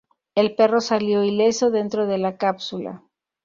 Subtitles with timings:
[0.33, 3.03] El perro salió ileso dentro de la cápsula.